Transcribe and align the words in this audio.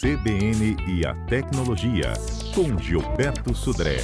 CBN 0.00 0.76
e 0.86 1.04
a 1.04 1.12
Tecnologia, 1.26 2.12
com 2.54 2.78
Gilberto 2.78 3.52
Sudré. 3.52 3.96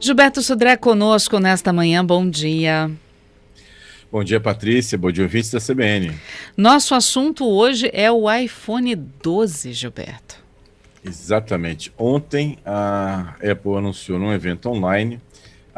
Gilberto 0.00 0.40
Sudré 0.40 0.78
conosco 0.78 1.38
nesta 1.38 1.74
manhã, 1.74 2.02
bom 2.02 2.26
dia. 2.26 2.90
Bom 4.10 4.24
dia, 4.24 4.40
Patrícia. 4.40 4.96
Bom 4.96 5.12
dia, 5.12 5.24
ouvintes 5.24 5.50
da 5.50 5.60
CBN. 5.60 6.18
Nosso 6.56 6.94
assunto 6.94 7.46
hoje 7.46 7.90
é 7.92 8.10
o 8.10 8.32
iPhone 8.32 8.96
12, 8.96 9.74
Gilberto. 9.74 10.36
Exatamente. 11.04 11.92
Ontem 11.98 12.56
a 12.64 13.34
Apple 13.42 13.76
anunciou 13.76 14.18
num 14.18 14.32
evento 14.32 14.70
online 14.70 15.20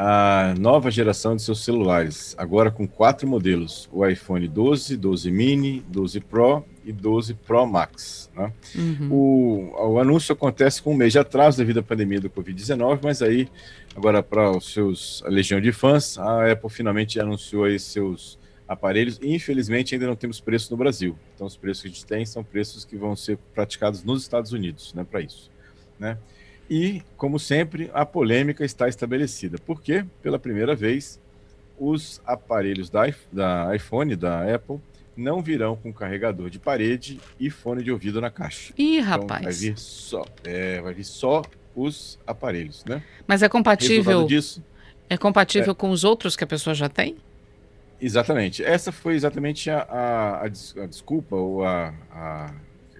a 0.00 0.54
nova 0.56 0.92
geração 0.92 1.34
de 1.34 1.42
seus 1.42 1.64
celulares, 1.64 2.32
agora 2.38 2.70
com 2.70 2.86
quatro 2.86 3.26
modelos: 3.26 3.88
o 3.92 4.06
iPhone 4.06 4.46
12, 4.46 4.96
12 4.96 5.28
mini, 5.32 5.84
12 5.88 6.20
Pro 6.20 6.64
e 6.84 6.92
12 6.92 7.34
Pro 7.34 7.66
Max. 7.66 8.30
Né? 8.32 8.52
Uhum. 8.76 9.08
O, 9.10 9.94
o, 9.94 9.98
anúncio 9.98 10.32
acontece 10.32 10.80
com 10.80 10.92
um 10.92 10.96
mês 10.96 11.14
de 11.14 11.18
atraso 11.18 11.58
devido 11.58 11.80
à 11.80 11.82
pandemia 11.82 12.20
do 12.20 12.30
Covid-19, 12.30 13.00
mas 13.02 13.20
aí, 13.22 13.48
agora 13.96 14.22
para 14.22 14.56
os 14.56 14.72
seus 14.72 15.20
a 15.26 15.28
legião 15.28 15.60
de 15.60 15.72
fãs, 15.72 16.16
a 16.16 16.52
Apple 16.52 16.70
finalmente 16.70 17.18
anunciou 17.18 17.64
aí 17.64 17.76
seus 17.76 18.38
aparelhos 18.68 19.18
e 19.20 19.34
infelizmente 19.34 19.96
ainda 19.96 20.06
não 20.06 20.14
temos 20.14 20.40
preço 20.40 20.70
no 20.70 20.76
Brasil. 20.76 21.18
Então 21.34 21.44
os 21.44 21.56
preços 21.56 21.82
que 21.82 21.88
a 21.88 21.90
gente 21.90 22.06
tem 22.06 22.24
são 22.24 22.44
preços 22.44 22.84
que 22.84 22.96
vão 22.96 23.16
ser 23.16 23.36
praticados 23.52 24.04
nos 24.04 24.22
Estados 24.22 24.52
Unidos, 24.52 24.94
né, 24.94 25.02
para 25.02 25.20
isso, 25.20 25.50
né? 25.98 26.16
E, 26.70 27.02
como 27.16 27.38
sempre, 27.38 27.90
a 27.94 28.04
polêmica 28.04 28.64
está 28.64 28.88
estabelecida. 28.88 29.56
Porque, 29.64 30.04
pela 30.22 30.38
primeira 30.38 30.74
vez, 30.74 31.20
os 31.78 32.20
aparelhos 32.26 32.90
da, 32.90 33.06
da 33.32 33.74
iPhone, 33.74 34.14
da 34.14 34.54
Apple, 34.54 34.78
não 35.16 35.42
virão 35.42 35.74
com 35.76 35.92
carregador 35.92 36.48
de 36.48 36.58
parede 36.58 37.18
e 37.40 37.50
fone 37.50 37.82
de 37.82 37.90
ouvido 37.90 38.20
na 38.20 38.30
caixa. 38.30 38.72
Ih, 38.78 38.98
então, 38.98 39.10
rapaz. 39.10 39.44
Vai 39.44 39.52
vir 39.52 39.78
só, 39.78 40.24
é, 40.44 40.80
vai 40.80 40.94
vir 40.94 41.04
só 41.04 41.42
os 41.74 42.18
aparelhos, 42.26 42.84
né? 42.84 43.02
Mas 43.26 43.42
é 43.42 43.48
compatível. 43.48 44.26
Disso, 44.26 44.62
é 45.08 45.16
compatível 45.16 45.72
é, 45.72 45.74
com 45.74 45.90
os 45.90 46.04
outros 46.04 46.36
que 46.36 46.44
a 46.44 46.46
pessoa 46.46 46.74
já 46.74 46.88
tem? 46.88 47.16
Exatamente. 48.00 48.62
Essa 48.62 48.92
foi 48.92 49.14
exatamente 49.14 49.70
a, 49.70 49.80
a, 49.82 50.44
a, 50.44 50.48
desculpa 50.86 51.34
ou 51.34 51.64
a, 51.64 51.92
a 52.12 52.54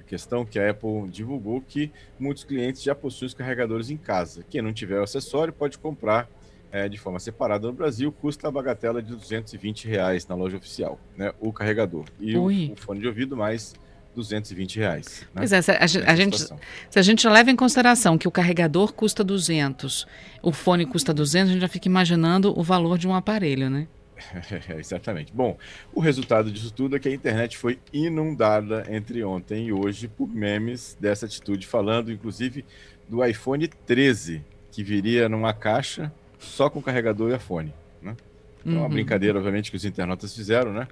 questão 0.09 0.45
que 0.45 0.59
a 0.59 0.71
Apple 0.71 1.09
divulgou 1.09 1.61
que 1.61 1.93
muitos 2.19 2.43
clientes 2.43 2.83
já 2.83 2.95
possuem 2.95 3.27
os 3.27 3.35
carregadores 3.35 3.91
em 3.91 3.97
casa. 3.97 4.45
Quem 4.49 4.63
não 4.63 4.73
tiver 4.73 4.99
o 4.99 5.03
acessório 5.03 5.53
pode 5.53 5.79
comprar 5.79 6.29
é, 6.73 6.89
de 6.89 6.99
forma 6.99 7.19
separada 7.21 7.67
no 7.67 7.73
Brasil, 7.73 8.11
custa 8.11 8.49
a 8.49 8.51
bagatela 8.51 9.03
de 9.03 9.15
220 9.15 9.87
reais 9.87 10.27
na 10.27 10.35
loja 10.35 10.57
oficial, 10.57 10.99
né? 11.17 11.33
O 11.41 11.53
carregador. 11.53 12.05
E 12.19 12.37
o, 12.37 12.47
o, 12.47 12.77
fone 12.77 13.01
de 13.01 13.07
ouvido 13.07 13.37
mais 13.37 13.75
220 14.15 14.79
reais. 14.79 15.27
Né? 15.35 15.47
Pois 15.47 15.53
é, 15.53 15.59
a, 15.59 15.75
a, 15.79 16.13
a 16.13 16.17
gente, 16.17 16.39
se 16.39 16.99
a 16.99 17.03
gente 17.03 17.27
leva 17.29 17.51
em 17.51 17.57
consideração 17.57 18.19
que 18.19 18.27
o 18.27 18.31
carregador 18.31 18.93
custa 18.93 19.23
200, 19.23 20.07
o 20.43 20.53
fone 20.53 20.85
custa 20.85 21.15
200, 21.15 21.51
a 21.51 21.53
gente 21.53 21.61
já 21.61 21.69
fica 21.69 21.89
imaginando 21.89 22.59
o 22.59 22.63
valor 22.63 22.99
de 22.99 23.07
um 23.07 23.15
aparelho, 23.15 23.71
né? 23.71 23.87
exatamente. 24.79 25.33
Bom, 25.33 25.57
o 25.93 26.01
resultado 26.01 26.51
disso 26.51 26.73
tudo 26.73 26.97
é 26.97 26.99
que 26.99 27.09
a 27.09 27.13
internet 27.13 27.57
foi 27.57 27.79
inundada 27.93 28.85
entre 28.89 29.23
ontem 29.25 29.67
e 29.67 29.73
hoje 29.73 30.09
por 30.09 30.29
memes 30.29 30.97
dessa 31.01 31.27
atitude, 31.27 31.67
falando 31.67 32.13
inclusive 32.13 32.65
do 33.09 33.25
iPhone 33.25 33.67
13, 33.69 34.45
que 34.71 34.83
viria 34.83 35.29
numa 35.29 35.53
caixa 35.53 36.13
só 36.39 36.69
com 36.69 36.83
carregador 36.83 37.31
e 37.31 37.37
iPhone. 37.37 37.73
Né? 38.03 38.17
Então, 38.61 38.75
uhum. 38.75 38.81
uma 38.81 38.89
brincadeira, 38.89 39.39
obviamente, 39.39 39.71
que 39.71 39.77
os 39.77 39.85
internautas 39.85 40.35
fizeram, 40.35 40.73
né? 40.73 40.87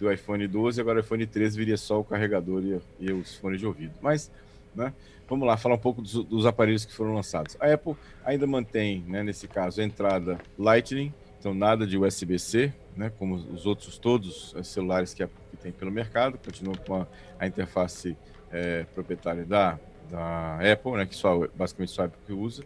Do 0.00 0.10
iPhone 0.10 0.46
12, 0.46 0.80
agora 0.80 0.98
o 0.98 1.00
iPhone 1.00 1.26
13 1.26 1.58
viria 1.58 1.76
só 1.76 2.00
o 2.00 2.04
carregador 2.04 2.62
e, 2.64 2.80
e 3.00 3.12
os 3.12 3.36
fones 3.36 3.58
de 3.58 3.66
ouvido. 3.66 3.92
Mas, 4.00 4.30
né? 4.74 4.92
Vamos 5.28 5.46
lá, 5.46 5.58
falar 5.58 5.74
um 5.74 5.78
pouco 5.78 6.00
dos, 6.00 6.24
dos 6.24 6.46
aparelhos 6.46 6.86
que 6.86 6.92
foram 6.92 7.14
lançados. 7.14 7.54
A 7.60 7.70
Apple 7.72 7.94
ainda 8.24 8.46
mantém, 8.46 9.04
né, 9.06 9.22
nesse 9.22 9.46
caso, 9.46 9.80
a 9.80 9.84
entrada 9.84 10.38
Lightning, 10.58 11.12
então, 11.38 11.54
nada 11.54 11.86
de 11.86 11.96
USB-C, 11.96 12.72
né, 12.96 13.12
como 13.16 13.36
os 13.36 13.64
outros 13.64 13.96
todos 13.96 14.52
os 14.54 14.66
celulares 14.66 15.14
que, 15.14 15.24
que 15.26 15.56
tem 15.56 15.70
pelo 15.70 15.90
mercado, 15.90 16.36
continua 16.38 16.76
com 16.76 16.96
a, 16.96 17.06
a 17.38 17.46
interface 17.46 18.16
é, 18.50 18.84
proprietária 18.94 19.44
da, 19.44 19.78
da 20.10 20.58
Apple, 20.72 20.92
né, 20.92 21.06
que 21.06 21.14
só, 21.14 21.46
basicamente 21.54 21.92
só 21.92 22.02
a 22.02 22.04
Apple 22.06 22.20
que 22.26 22.32
usa. 22.32 22.64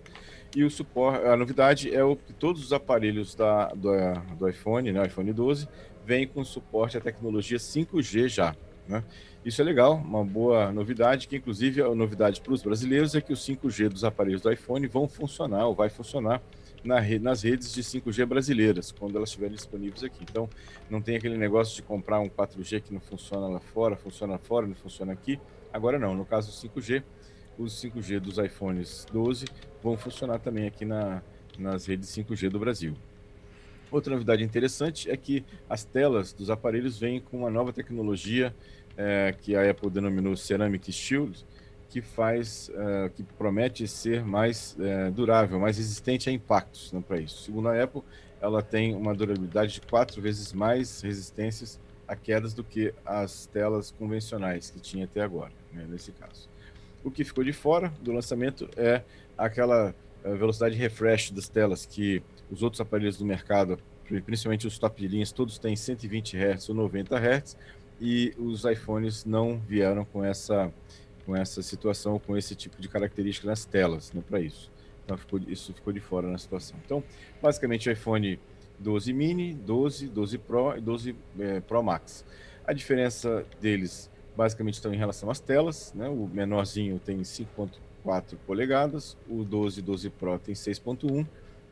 E 0.56 0.65
o 0.65 0.71
suporte, 0.71 1.25
a 1.27 1.37
novidade 1.37 1.94
é 1.94 2.03
o 2.03 2.16
que 2.16 2.33
todos 2.33 2.62
os 2.62 2.72
aparelhos 2.72 3.34
da, 3.34 3.69
do, 3.69 3.91
do 4.38 4.49
iPhone, 4.49 4.91
né, 4.91 5.06
iPhone 5.06 5.33
12, 5.33 5.69
vêm 6.04 6.27
com 6.27 6.43
suporte 6.44 6.97
à 6.97 7.00
tecnologia 7.00 7.59
5G 7.59 8.28
já. 8.28 8.56
Né? 8.92 9.03
Isso 9.42 9.60
é 9.62 9.64
legal, 9.64 9.94
uma 9.94 10.22
boa 10.22 10.70
novidade, 10.70 11.26
que 11.26 11.36
inclusive 11.36 11.80
a 11.80 11.94
novidade 11.94 12.42
para 12.42 12.53
os 12.53 12.62
brasileiros 12.62 13.14
é 13.14 13.20
que 13.22 13.32
o 13.32 13.36
5G 13.36 13.88
dos 13.88 14.04
aparelhos 14.04 14.42
do 14.42 14.53
iPhone 14.53 14.86
vão 14.86 15.08
funcionar, 15.08 15.66
ou 15.66 15.75
vai 15.75 15.88
funcionar 15.88 16.42
na 16.84 17.00
rede, 17.00 17.25
nas 17.25 17.42
redes 17.42 17.72
de 17.72 17.82
5G 17.82 18.26
brasileiras, 18.26 18.92
quando 18.92 19.16
elas 19.16 19.30
estiverem 19.30 19.56
disponíveis 19.56 20.04
aqui. 20.04 20.22
Então, 20.22 20.48
não 20.91 21.00
tem 21.00 21.16
aquele 21.16 21.38
negócio 21.38 21.75
de 21.75 21.82
comprar 21.82 22.20
um 22.20 22.28
4G 22.28 22.82
que 22.82 22.92
não 22.92 23.00
funciona 23.00 23.48
lá 23.48 23.60
fora, 23.60 23.97
funciona 23.97 24.36
fora, 24.36 24.66
não 24.66 24.75
funciona 24.75 25.12
aqui. 25.12 25.41
Agora 25.72 25.98
não, 25.98 26.14
no 26.14 26.26
caso 26.26 26.48
do 26.48 26.69
5G, 26.69 27.03
os 27.59 27.82
5G 27.82 28.20
dos 28.20 28.36
iPhones 28.36 29.06
12 29.10 29.47
vão 29.82 29.97
funcionar 29.97 30.38
também 30.38 30.66
aqui 30.66 30.84
na, 30.84 31.22
nas 31.59 31.86
redes 31.86 32.10
5G 32.10 32.50
do 32.50 32.59
Brasil. 32.59 32.94
Outra 33.92 34.14
novidade 34.14 34.42
interessante 34.42 35.10
é 35.10 35.16
que 35.19 35.44
as 35.69 35.84
telas 35.84 36.32
dos 36.32 36.48
aparelhos 36.48 36.98
vêm 36.98 37.20
com 37.20 37.36
uma 37.36 37.50
nova 37.50 37.74
tecnologia 37.74 38.54
é, 38.97 39.34
que 39.41 39.56
a 39.56 39.70
Apple 39.70 39.91
denominou 39.91 40.36
Ceramic 40.36 40.92
Shield, 40.92 41.44
que 41.92 42.00
faz, 42.00 42.70
uh, 42.70 43.10
que 43.10 43.22
promete 43.22 43.86
ser 43.86 44.25
mais 44.25 44.75
uh, 44.78 45.12
durável, 45.12 45.60
mais 45.60 45.76
resistente 45.76 46.30
a 46.30 46.32
impactos 46.32 46.91
né, 46.91 47.04
para 47.06 47.20
isso. 47.20 47.42
Segundo 47.42 47.69
a 47.69 47.82
Apple, 47.82 48.00
ela 48.41 48.62
tem 48.62 48.94
uma 48.94 49.14
durabilidade 49.14 49.75
de 49.75 49.82
quatro 49.82 50.22
vezes 50.22 50.54
mais 50.54 51.03
resistências 51.03 51.78
a 52.08 52.16
quedas 52.16 52.54
do 52.54 52.64
que 52.64 52.94
as 53.04 53.44
telas 53.44 53.91
convencionais 53.91 54.70
que 54.70 54.80
tinha 54.80 55.04
até 55.04 55.20
agora, 55.20 55.53
né, 55.70 55.84
nesse 55.86 56.12
caso. 56.12 56.48
O 57.04 57.10
que 57.10 57.24
ficou 57.24 57.44
de 57.44 57.53
fora 57.53 57.92
do 58.00 58.10
lançamento 58.10 58.70
é 58.74 59.03
aquela 59.36 59.94
uh, 60.24 60.34
velocidade 60.34 60.74
de 60.74 60.80
refresh 60.80 61.30
das 61.30 61.47
telas 61.47 61.84
que 61.84 62.22
os 62.50 62.62
outros 62.62 62.80
aparelhos 62.80 63.19
do 63.19 63.26
mercado, 63.26 63.78
principalmente 64.24 64.66
os 64.66 64.78
top 64.78 64.98
de 64.98 65.09
linhas, 65.09 65.30
todos 65.30 65.59
têm 65.59 65.76
120 65.76 66.38
Hz 66.38 66.70
ou 66.70 66.74
90 66.74 67.16
Hz, 67.19 67.54
e 68.03 68.35
os 68.37 68.65
iPhones 68.65 69.25
não 69.25 69.61
vieram 69.61 70.05
com 70.05 70.25
essa 70.25 70.73
com 71.25 71.37
essa 71.37 71.63
situação, 71.63 72.19
com 72.19 72.37
esse 72.37 72.57
tipo 72.57 72.83
de 72.83 72.89
característica 72.89 73.47
nas 73.47 73.65
telas, 73.65 74.13
né, 74.13 74.21
para 74.29 74.41
isso. 74.41 74.73
Então 75.05 75.17
ficou, 75.17 75.39
isso 75.47 75.73
ficou 75.73 75.93
de 75.93 76.01
fora 76.01 76.27
na 76.27 76.37
situação. 76.37 76.77
Então, 76.85 77.03
basicamente, 77.41 77.89
iPhone 77.89 78.41
12 78.81 79.13
mini, 79.13 79.55
12, 79.55 80.09
12 80.09 80.39
Pro 80.39 80.77
e 80.77 80.81
12 80.81 81.15
é, 81.39 81.61
Pro 81.61 81.81
Max. 81.81 82.25
A 82.67 82.73
diferença 82.73 83.47
deles 83.61 84.11
basicamente 84.37 84.75
estão 84.75 84.93
em 84.93 84.97
relação 84.97 85.31
às 85.31 85.39
telas, 85.39 85.93
né? 85.95 86.09
O 86.09 86.27
menorzinho 86.27 86.99
tem 86.99 87.19
5.4 87.19 88.37
polegadas, 88.45 89.17
o 89.29 89.45
12 89.45 89.81
12 89.81 90.11
Pro 90.11 90.41
tem 90.41 90.57
6.1 90.57 91.25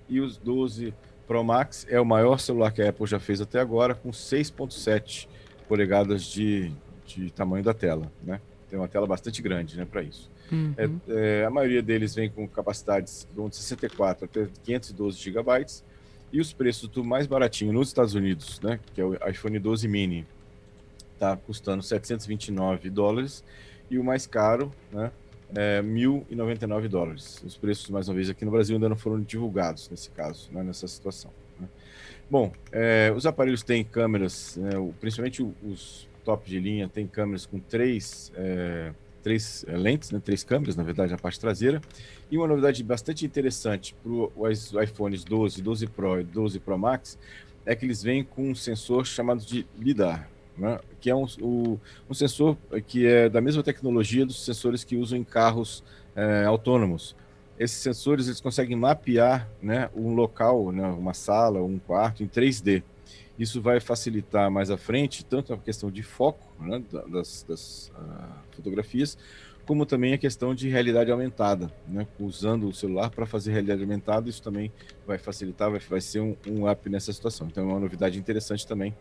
e 0.09 0.21
os 0.21 0.37
12 0.37 0.95
Pro 1.27 1.43
Max 1.43 1.87
é 1.89 2.01
o 2.01 2.05
maior 2.05 2.39
celular 2.39 2.71
que 2.71 2.83
a 2.83 2.91
Apple 2.91 3.07
já 3.07 3.19
fez 3.19 3.41
até 3.41 3.59
agora 3.59 3.97
com 3.97 4.11
6.7 4.11 5.29
polegadas 5.71 6.25
de, 6.25 6.73
de 7.07 7.31
tamanho 7.31 7.63
da 7.63 7.73
tela, 7.73 8.11
né? 8.25 8.41
tem 8.69 8.77
uma 8.77 8.89
tela 8.89 9.07
bastante 9.07 9.41
grande 9.41 9.77
né, 9.77 9.87
para 9.89 10.03
isso. 10.03 10.29
Uhum. 10.51 10.75
É, 10.77 11.43
é, 11.43 11.45
a 11.45 11.51
maioria 11.51 11.81
deles 11.81 12.13
vem 12.13 12.29
com 12.29 12.47
capacidades 12.49 13.25
de 13.33 13.57
64 13.57 14.25
até 14.25 14.49
512 14.65 15.17
GB 15.17 15.67
e 16.33 16.41
os 16.41 16.53
preços 16.53 16.89
do 16.89 17.05
mais 17.05 17.29
baratinho 17.29 17.73
nos 17.73 17.87
Estados 17.87 18.15
Unidos, 18.15 18.61
né, 18.61 18.81
que 18.93 19.01
é 19.01 19.05
o 19.05 19.15
iPhone 19.29 19.57
12 19.61 19.87
mini, 19.87 20.27
está 21.15 21.37
custando 21.37 21.85
729 21.85 22.91
dólares 22.91 23.45
e 23.89 23.97
o 23.97 24.03
mais 24.03 24.27
caro, 24.27 24.73
né, 24.91 25.13
é 25.55 25.81
1.099 25.83 26.89
dólares. 26.89 27.41
Os 27.47 27.57
preços, 27.57 27.89
mais 27.91 28.09
uma 28.09 28.17
vez, 28.17 28.29
aqui 28.29 28.45
no 28.45 28.51
Brasil 28.51 28.75
ainda 28.75 28.89
não 28.89 28.97
foram 28.97 29.21
divulgados 29.21 29.89
nesse 29.89 30.11
caso, 30.11 30.51
né, 30.51 30.65
nessa 30.65 30.89
situação. 30.89 31.31
Né. 31.61 31.69
Bom, 32.31 32.53
é, 32.71 33.13
os 33.15 33.27
aparelhos 33.27 33.65
têm 33.65 33.83
câmeras, 33.83 34.57
né, 34.57 34.71
principalmente 35.01 35.43
os 35.43 36.09
top 36.25 36.49
de 36.49 36.61
linha 36.61 36.89
tem 36.89 37.05
câmeras 37.05 37.45
com 37.45 37.59
três, 37.59 38.31
é, 38.37 38.93
três 39.21 39.65
é, 39.67 39.77
lentes, 39.77 40.13
né, 40.13 40.23
três 40.25 40.45
câmeras, 40.45 40.77
na 40.77 40.85
verdade, 40.85 41.11
na 41.11 41.19
parte 41.19 41.41
traseira. 41.41 41.81
E 42.31 42.39
uma 42.39 42.47
novidade 42.47 42.85
bastante 42.85 43.27
interessante 43.27 43.97
para 44.01 44.13
os 44.13 44.73
iPhones 44.75 45.25
12, 45.25 45.61
12 45.61 45.87
Pro 45.89 46.21
e 46.21 46.23
12 46.23 46.61
Pro 46.61 46.79
Max 46.79 47.19
é 47.67 47.75
que 47.75 47.85
eles 47.85 48.01
vêm 48.01 48.23
com 48.23 48.51
um 48.51 48.55
sensor 48.55 49.05
chamado 49.05 49.45
de 49.45 49.67
LIDAR, 49.77 50.29
né, 50.57 50.79
que 51.01 51.11
é 51.11 51.17
um, 51.17 51.27
o, 51.41 51.81
um 52.09 52.15
sensor 52.15 52.57
que 52.87 53.07
é 53.07 53.29
da 53.29 53.41
mesma 53.41 53.65
tecnologia 53.65 54.25
dos 54.25 54.45
sensores 54.45 54.85
que 54.85 54.97
usam 54.97 55.19
em 55.19 55.25
carros 55.25 55.83
é, 56.15 56.45
autônomos. 56.45 57.17
Esses 57.61 57.77
sensores 57.77 58.27
eles 58.27 58.41
conseguem 58.41 58.75
mapear 58.75 59.47
né, 59.61 59.91
um 59.95 60.15
local, 60.15 60.73
né, 60.73 60.87
uma 60.87 61.13
sala, 61.13 61.63
um 61.63 61.79
quarto 61.79 62.23
em 62.23 62.27
3D. 62.27 62.83
Isso 63.39 63.61
vai 63.61 63.79
facilitar 63.81 64.51
mais 64.51 64.71
à 64.71 64.79
frente 64.79 65.23
tanto 65.23 65.53
a 65.53 65.59
questão 65.59 65.91
de 65.91 66.03
foco 66.03 66.41
né, 66.59 66.83
das, 67.07 67.45
das 67.47 67.93
uh, 67.95 68.55
fotografias, 68.57 69.19
como 69.67 69.85
também 69.85 70.15
a 70.15 70.19
questão 70.19 70.55
de 70.55 70.71
realidade 70.71 71.13
aumentada, 71.13 71.71
né, 71.87 72.07
usando 72.19 72.67
o 72.67 72.73
celular 72.73 73.11
para 73.11 73.27
fazer 73.27 73.53
realidade 73.53 73.83
aumentada, 73.83 74.31
isso 74.31 74.43
também 74.43 74.73
vai 75.07 75.19
facilitar, 75.19 75.71
vai, 75.71 75.81
vai 75.81 76.01
ser 76.01 76.21
um, 76.21 76.35
um 76.49 76.71
up 76.71 76.89
nessa 76.89 77.13
situação. 77.13 77.47
Então 77.47 77.65
é 77.65 77.67
uma 77.67 77.81
novidade 77.81 78.19
interessante 78.19 78.67
também 78.67 78.97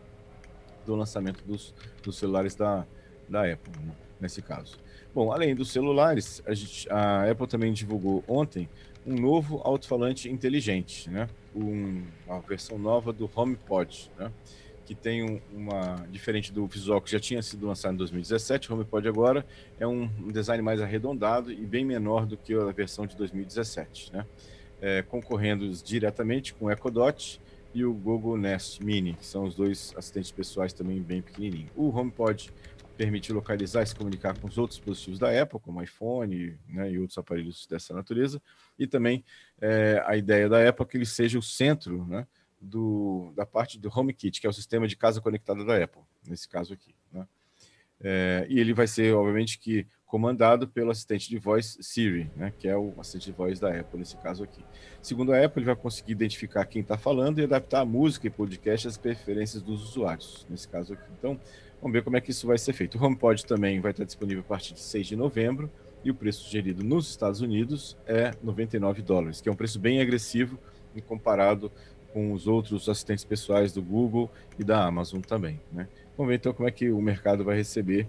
do 0.84 0.94
lançamento 0.94 1.42
dos, 1.46 1.74
dos 2.02 2.18
celulares 2.18 2.54
da, 2.54 2.86
da 3.30 3.50
Apple, 3.50 3.72
nesse 4.20 4.42
caso. 4.42 4.78
Bom, 5.14 5.32
além 5.32 5.54
dos 5.54 5.70
celulares, 5.70 6.42
a, 6.46 6.54
gente, 6.54 6.90
a 6.90 7.30
Apple 7.30 7.46
também 7.46 7.72
divulgou 7.72 8.22
ontem 8.28 8.68
um 9.06 9.14
novo 9.14 9.60
alto-falante 9.64 10.28
inteligente, 10.28 11.08
né? 11.08 11.28
Um, 11.54 12.02
uma 12.26 12.40
versão 12.40 12.78
nova 12.78 13.12
do 13.12 13.28
HomePod, 13.34 14.10
né? 14.18 14.30
que 14.90 14.94
tem 14.96 15.22
um, 15.22 15.40
uma 15.52 16.04
diferente 16.10 16.52
do 16.52 16.66
visual 16.66 17.00
que 17.00 17.08
já 17.12 17.20
tinha 17.20 17.40
sido 17.42 17.64
lançado 17.64 17.94
em 17.94 17.96
2017, 17.96 18.72
o 18.72 18.74
HomePod 18.74 19.06
agora 19.06 19.46
é 19.78 19.86
um, 19.86 20.10
um 20.18 20.32
design 20.32 20.60
mais 20.64 20.80
arredondado 20.80 21.52
e 21.52 21.64
bem 21.64 21.84
menor 21.84 22.26
do 22.26 22.36
que 22.36 22.52
a 22.54 22.72
versão 22.72 23.06
de 23.06 23.16
2017, 23.16 24.12
né? 24.12 24.26
É, 24.82 25.02
concorrendo 25.02 25.70
diretamente 25.84 26.54
com 26.54 26.64
o 26.64 26.70
Echo 26.72 26.90
Dot 26.90 27.40
e 27.72 27.84
o 27.84 27.92
Google 27.92 28.36
Nest 28.36 28.82
Mini, 28.82 29.14
que 29.14 29.24
são 29.24 29.44
os 29.44 29.54
dois 29.54 29.94
assistentes 29.96 30.32
pessoais 30.32 30.72
também 30.72 31.00
bem 31.00 31.22
pequenininhos. 31.22 31.70
O 31.76 31.96
HomePod 31.96 32.50
permite 33.00 33.32
localizar 33.32 33.82
e 33.82 33.86
se 33.86 33.94
comunicar 33.94 34.38
com 34.38 34.46
os 34.46 34.58
outros 34.58 34.76
dispositivos 34.76 35.18
da 35.18 35.42
Apple, 35.42 35.58
como 35.58 35.82
iPhone 35.82 36.54
né, 36.68 36.92
e 36.92 36.98
outros 36.98 37.16
aparelhos 37.16 37.66
dessa 37.66 37.94
natureza, 37.94 38.42
e 38.78 38.86
também 38.86 39.24
é, 39.58 40.04
a 40.04 40.18
ideia 40.18 40.50
da 40.50 40.68
Apple 40.68 40.84
é 40.84 40.86
que 40.86 40.96
ele 40.98 41.06
seja 41.06 41.38
o 41.38 41.42
centro 41.42 42.04
né, 42.04 42.26
do, 42.60 43.32
da 43.34 43.46
parte 43.46 43.78
do 43.78 43.88
HomeKit, 43.88 44.38
que 44.38 44.46
é 44.46 44.50
o 44.50 44.52
sistema 44.52 44.86
de 44.86 44.96
casa 44.96 45.18
conectada 45.18 45.64
da 45.64 45.82
Apple, 45.82 46.02
nesse 46.28 46.46
caso 46.46 46.74
aqui. 46.74 46.94
Né? 47.10 47.26
É, 48.02 48.46
e 48.50 48.60
ele 48.60 48.74
vai 48.74 48.86
ser, 48.86 49.14
obviamente, 49.14 49.58
que 49.58 49.86
comandado 50.04 50.68
pelo 50.68 50.90
assistente 50.90 51.26
de 51.28 51.38
voz 51.38 51.78
Siri, 51.80 52.30
né, 52.36 52.52
que 52.58 52.68
é 52.68 52.76
o 52.76 52.92
assistente 52.98 53.26
de 53.26 53.32
voz 53.32 53.58
da 53.58 53.68
Apple 53.80 53.98
nesse 53.98 54.16
caso 54.18 54.44
aqui. 54.44 54.62
Segundo 55.00 55.32
a 55.32 55.42
Apple, 55.42 55.60
ele 55.60 55.66
vai 55.66 55.76
conseguir 55.76 56.12
identificar 56.12 56.66
quem 56.66 56.82
está 56.82 56.98
falando 56.98 57.38
e 57.38 57.44
adaptar 57.44 57.80
a 57.80 57.84
música 57.86 58.26
e 58.26 58.30
podcast 58.30 58.88
às 58.88 58.98
preferências 58.98 59.62
dos 59.62 59.82
usuários, 59.84 60.46
nesse 60.50 60.68
caso 60.68 60.92
aqui. 60.92 61.08
Então, 61.18 61.40
Vamos 61.80 61.94
ver 61.94 62.02
como 62.02 62.16
é 62.16 62.20
que 62.20 62.30
isso 62.30 62.46
vai 62.46 62.58
ser 62.58 62.72
feito. 62.74 62.98
O 62.98 63.04
HomePod 63.04 63.44
também 63.46 63.80
vai 63.80 63.92
estar 63.92 64.04
disponível 64.04 64.42
a 64.42 64.48
partir 64.48 64.74
de 64.74 64.80
6 64.80 65.06
de 65.06 65.16
novembro 65.16 65.70
e 66.04 66.10
o 66.10 66.14
preço 66.14 66.44
sugerido 66.44 66.84
nos 66.84 67.08
Estados 67.08 67.40
Unidos 67.40 67.96
é 68.06 68.32
99 68.42 69.02
dólares, 69.02 69.40
que 69.40 69.48
é 69.48 69.52
um 69.52 69.56
preço 69.56 69.78
bem 69.78 70.00
agressivo 70.00 70.58
em 70.94 71.00
comparado 71.00 71.70
com 72.12 72.32
os 72.32 72.46
outros 72.46 72.88
assistentes 72.88 73.24
pessoais 73.24 73.72
do 73.72 73.82
Google 73.82 74.30
e 74.58 74.64
da 74.64 74.84
Amazon 74.84 75.20
também. 75.20 75.60
Né? 75.72 75.88
Vamos 76.16 76.30
ver 76.30 76.36
então 76.36 76.52
como 76.52 76.68
é 76.68 76.72
que 76.72 76.90
o 76.90 77.00
mercado 77.00 77.44
vai 77.44 77.56
receber 77.56 78.06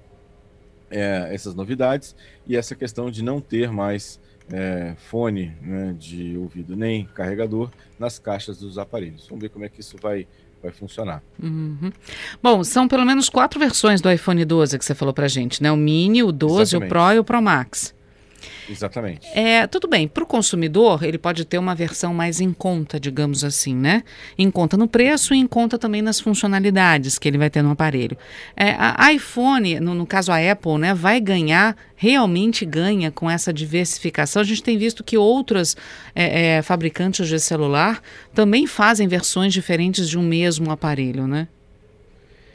é, 0.90 1.34
essas 1.34 1.56
novidades 1.56 2.16
e 2.46 2.58
essa 2.58 2.76
questão 2.76 3.10
de 3.10 3.24
não 3.24 3.40
ter 3.40 3.72
mais 3.72 4.20
é, 4.52 4.96
fone 4.98 5.56
né, 5.62 5.96
de 5.98 6.36
ouvido 6.38 6.76
nem 6.76 7.06
carregador 7.06 7.72
nas 7.98 8.20
caixas 8.20 8.60
dos 8.60 8.78
aparelhos. 8.78 9.28
Vamos 9.28 9.42
ver 9.42 9.50
como 9.50 9.64
é 9.64 9.70
que 9.70 9.80
isso 9.80 9.96
vai 10.02 10.28
vai 10.62 10.72
funcionar. 10.72 11.22
Uhum. 11.42 11.92
Bom, 12.42 12.64
são 12.64 12.88
pelo 12.88 13.06
menos 13.06 13.30
quatro 13.30 13.60
versões 13.60 14.02
do 14.02 14.12
iPhone 14.12 14.44
12 14.44 14.78
que 14.78 14.86
você 14.86 14.96
falou 14.96 15.14
para 15.14 15.28
gente, 15.28 15.62
né? 15.62 15.72
O 15.72 15.78
Mini, 15.78 16.24
o 16.24 16.32
12, 16.32 16.62
Exatamente. 16.62 16.88
o 16.88 16.90
Pro 16.90 17.14
e 17.14 17.20
o 17.20 17.24
Pro 17.24 17.42
Max. 17.42 17.94
Exatamente. 18.70 19.28
É, 19.34 19.68
tudo 19.68 19.88
bem, 19.88 20.08
para 20.08 20.24
o 20.24 20.28
consumidor, 20.28 21.04
ele 21.04 21.18
pode 21.18 21.46
ter 21.46 21.58
uma 21.58 21.76
versão 21.76 22.14
mais 22.14 22.40
em 22.40 22.54
conta, 22.54 23.00
digamos 23.00 23.44
assim, 23.44 23.76
né? 23.76 24.04
Em 24.38 24.50
conta 24.50 24.78
no 24.78 24.88
preço 24.88 25.34
e 25.34 25.38
em 25.38 25.48
conta 25.48 25.78
também 25.78 26.02
nas 26.02 26.20
funcionalidades 26.20 27.18
que 27.18 27.28
ele 27.28 27.38
vai 27.38 27.50
ter 27.50 27.62
no 27.62 27.72
aparelho. 27.72 28.18
É, 28.56 28.76
a 28.78 29.12
iPhone, 29.14 29.80
no, 29.80 29.94
no, 29.94 30.06
caso 30.06 30.32
a 30.32 30.52
Apple, 30.52 30.78
né, 30.78 30.94
vai 30.94 31.20
ganhar, 31.20 31.76
realmente 31.96 32.66
ganha 32.66 33.12
com 33.12 33.30
essa 33.30 33.54
diversificação. 33.54 34.42
A 34.42 34.46
gente 34.46 34.64
tem 34.64 34.78
visto 34.78 35.04
que 35.04 35.18
outras 35.18 35.76
é, 36.16 36.58
é, 36.58 36.62
fabricantes 36.62 37.28
de 37.28 37.40
celular 37.40 38.02
também 38.34 38.66
fazem 38.68 39.08
versões 39.08 39.54
diferentes 39.54 40.10
de 40.10 40.18
um 40.18 40.24
mesmo 40.24 40.72
aparelho, 40.72 41.28
né? 41.28 41.48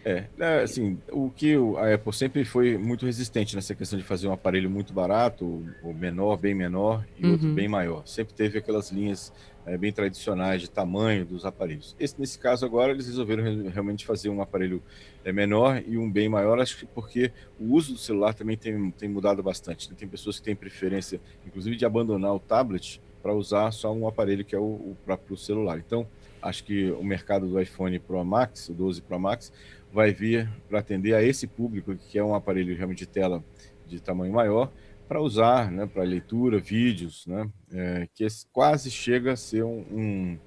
É, 0.09 0.25
é, 0.39 0.63
assim, 0.63 0.97
o 1.11 1.29
que 1.31 1.57
a 1.79 1.95
Apple 1.95 2.13
sempre 2.13 2.45
foi 2.45 2.79
muito 2.79 3.05
resistente 3.05 3.57
nessa 3.57 3.75
questão 3.75 3.99
de 3.99 4.05
fazer 4.05 4.29
um 4.29 4.33
aparelho 4.33 4.71
muito 4.71 4.93
barato, 4.93 5.67
ou 5.83 5.93
menor, 5.93 6.37
bem 6.37 6.55
menor, 6.55 7.05
e 7.19 7.27
uhum. 7.27 7.33
outro 7.33 7.53
bem 7.53 7.67
maior. 7.67 8.07
Sempre 8.07 8.33
teve 8.33 8.57
aquelas 8.57 8.93
linhas 8.93 9.33
é, 9.67 9.77
bem 9.77 9.93
tradicionais 9.93 10.63
de 10.63 10.71
tamanho 10.71 11.27
dos 11.27 11.45
aparelhos. 11.45 11.97
Esse, 11.99 12.21
nesse 12.21 12.39
caso 12.39 12.65
agora, 12.65 12.93
eles 12.93 13.09
resolveram 13.09 13.69
realmente 13.69 14.07
fazer 14.07 14.29
um 14.29 14.41
aparelho 14.41 14.81
é, 15.25 15.33
menor 15.33 15.83
e 15.85 15.99
um 15.99 16.09
bem 16.09 16.29
maior, 16.29 16.61
acho 16.61 16.79
que 16.79 16.87
porque 16.87 17.33
o 17.59 17.75
uso 17.75 17.95
do 17.95 17.99
celular 17.99 18.33
também 18.33 18.57
tem, 18.57 18.93
tem 18.93 19.09
mudado 19.09 19.43
bastante. 19.43 19.91
Né? 19.91 19.97
Tem 19.99 20.07
pessoas 20.07 20.39
que 20.39 20.45
têm 20.45 20.55
preferência, 20.55 21.21
inclusive, 21.45 21.75
de 21.75 21.85
abandonar 21.85 22.33
o 22.33 22.39
tablet 22.39 23.03
para 23.21 23.35
usar 23.35 23.73
só 23.73 23.93
um 23.93 24.07
aparelho 24.07 24.45
que 24.45 24.55
é 24.55 24.59
o, 24.59 24.63
o 24.63 24.97
próprio 25.05 25.37
celular. 25.37 25.79
Então, 25.85 26.07
acho 26.41 26.63
que 26.63 26.93
o 26.93 27.03
mercado 27.03 27.49
do 27.49 27.61
iPhone 27.61 27.99
Pro 27.99 28.25
Max, 28.25 28.69
o 28.69 28.73
12 28.73 29.03
Pro 29.03 29.19
Max, 29.19 29.53
vai 29.97 30.13
vir 30.13 30.47
para 30.69 30.81
atender 30.81 31.15
a 31.15 31.23
esse 31.23 31.47
público 31.47 31.97
que 31.97 32.19
é 32.19 32.23
um 32.23 32.35
aparelho 32.35 32.77
realmente 32.77 32.99
de 32.99 33.07
tela 33.07 33.43
de 33.87 33.99
tamanho 33.99 34.31
maior 34.31 34.71
para 35.09 35.23
usar, 35.23 35.71
né, 35.71 35.87
para 35.87 36.03
leitura, 36.03 36.59
vídeos, 36.59 37.27
né, 37.27 37.51
é, 37.73 38.07
que 38.15 38.27
quase 38.53 38.91
chega 38.91 39.33
a 39.33 39.37
ser 39.37 39.65
um, 39.65 39.87
um, 39.91 40.39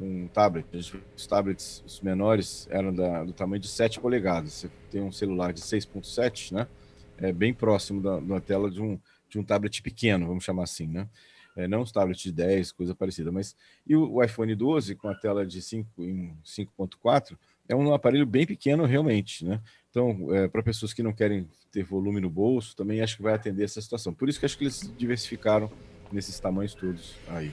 um 0.00 0.26
tablet. 0.28 0.66
Os 1.14 1.26
tablets 1.26 1.84
os 1.84 2.00
menores 2.00 2.66
eram 2.70 2.94
da, 2.94 3.24
do 3.24 3.34
tamanho 3.34 3.60
de 3.60 3.68
7 3.68 4.00
polegadas. 4.00 4.54
Você 4.54 4.70
tem 4.90 5.02
um 5.02 5.12
celular 5.12 5.52
de 5.52 5.60
6.7, 5.60 6.52
né, 6.52 6.66
é 7.18 7.30
bem 7.30 7.52
próximo 7.52 8.00
da, 8.00 8.18
da 8.18 8.40
tela 8.40 8.70
de 8.70 8.80
um, 8.80 8.98
de 9.28 9.38
um 9.38 9.44
tablet 9.44 9.82
pequeno, 9.82 10.26
vamos 10.26 10.44
chamar 10.44 10.62
assim, 10.62 10.86
né. 10.86 11.06
É, 11.54 11.68
não 11.68 11.82
os 11.82 11.92
tablets 11.92 12.22
de 12.22 12.32
10, 12.32 12.72
coisa 12.72 12.94
parecida, 12.94 13.30
mas 13.30 13.54
e 13.86 13.94
o, 13.94 14.14
o 14.14 14.24
iPhone 14.24 14.54
12 14.54 14.94
com 14.94 15.08
a 15.08 15.14
tela 15.14 15.46
de 15.46 15.60
5 15.60 16.02
em 16.02 16.34
5.4 16.42 17.36
é 17.68 17.74
um 17.74 17.92
aparelho 17.92 18.26
bem 18.26 18.46
pequeno 18.46 18.84
realmente, 18.84 19.44
né? 19.44 19.60
Então, 19.90 20.34
é, 20.34 20.48
para 20.48 20.62
pessoas 20.62 20.92
que 20.92 21.02
não 21.02 21.12
querem 21.12 21.48
ter 21.70 21.84
volume 21.84 22.20
no 22.20 22.28
bolso, 22.28 22.74
também 22.76 23.00
acho 23.00 23.16
que 23.16 23.22
vai 23.22 23.34
atender 23.34 23.64
essa 23.64 23.80
situação. 23.80 24.12
Por 24.12 24.28
isso 24.28 24.40
que 24.40 24.46
acho 24.46 24.58
que 24.58 24.64
eles 24.64 24.92
diversificaram 24.96 25.70
nesses 26.12 26.38
tamanhos 26.38 26.74
todos 26.74 27.14
aí. 27.28 27.52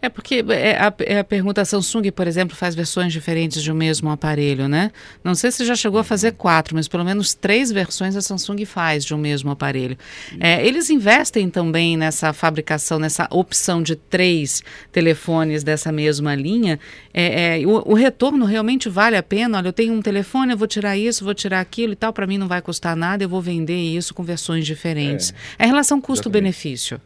É 0.00 0.08
porque 0.08 0.44
é 0.48 0.76
a, 0.76 0.94
é 1.00 1.18
a, 1.18 1.24
pergunta 1.24 1.64
Samsung, 1.64 2.10
por 2.10 2.26
exemplo, 2.26 2.56
faz 2.56 2.74
versões 2.74 3.12
diferentes 3.12 3.62
de 3.62 3.72
um 3.72 3.74
mesmo 3.74 4.10
aparelho, 4.10 4.68
né? 4.68 4.90
Não 5.24 5.34
sei 5.34 5.50
se 5.50 5.64
já 5.64 5.74
chegou 5.74 6.00
a 6.00 6.04
fazer 6.04 6.32
quatro, 6.32 6.74
mas 6.74 6.86
pelo 6.86 7.04
menos 7.04 7.34
três 7.34 7.72
versões 7.72 8.14
a 8.16 8.20
Samsung 8.20 8.64
faz 8.64 9.04
de 9.04 9.14
um 9.14 9.18
mesmo 9.18 9.50
aparelho. 9.50 9.96
É, 10.38 10.64
eles 10.66 10.90
investem 10.90 11.48
também 11.48 11.96
nessa 11.96 12.32
fabricação, 12.32 12.98
nessa 12.98 13.26
opção 13.30 13.82
de 13.82 13.96
três 13.96 14.62
telefones 14.92 15.64
dessa 15.64 15.90
mesma 15.90 16.34
linha. 16.34 16.78
É, 17.12 17.60
é, 17.60 17.66
o, 17.66 17.92
o, 17.92 17.94
retorno 17.94 18.44
realmente 18.44 18.88
vale 18.88 19.16
a 19.16 19.22
pena? 19.22 19.58
Olha, 19.58 19.68
eu 19.68 19.72
tenho 19.72 19.94
um 19.94 20.02
telefone, 20.02 20.52
eu 20.52 20.58
vou 20.58 20.68
tirar 20.68 20.96
isso, 20.96 21.24
vou 21.24 21.34
tirar 21.34 21.60
aquilo 21.60 21.92
e 21.92 21.96
tal, 21.96 22.12
para 22.12 22.26
mim 22.26 22.38
não 22.38 22.48
vai 22.48 22.60
custar 22.60 22.94
nada, 22.94 23.24
eu 23.24 23.28
vou 23.28 23.40
vender 23.40 23.76
isso 23.76 24.14
com 24.14 24.22
versões 24.22 24.66
diferentes. 24.66 25.32
É, 25.58 25.64
a 25.64 25.66
relação 25.66 26.00
custo-benefício. 26.00 27.00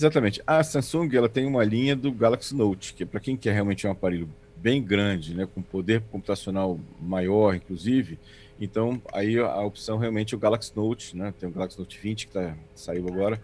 Exatamente. 0.00 0.42
A 0.46 0.62
Samsung 0.62 1.14
ela 1.14 1.28
tem 1.28 1.44
uma 1.44 1.62
linha 1.62 1.94
do 1.94 2.10
Galaxy 2.10 2.56
Note, 2.56 2.94
que 2.94 3.02
é 3.02 3.06
para 3.06 3.20
quem 3.20 3.36
quer 3.36 3.52
realmente 3.52 3.86
um 3.86 3.90
aparelho 3.90 4.30
bem 4.56 4.82
grande, 4.82 5.34
né, 5.34 5.46
com 5.54 5.60
poder 5.60 6.00
computacional 6.10 6.80
maior, 6.98 7.54
inclusive. 7.54 8.18
Então, 8.58 9.00
aí 9.12 9.38
a 9.38 9.60
opção 9.60 9.98
realmente 9.98 10.32
é 10.32 10.38
o 10.38 10.40
Galaxy 10.40 10.72
Note, 10.74 11.14
né? 11.14 11.34
Tem 11.38 11.46
o 11.46 11.52
Galaxy 11.52 11.78
Note 11.78 11.98
20 12.00 12.26
que 12.28 12.32
tá, 12.32 12.56
saiu 12.74 13.06
agora, 13.08 13.38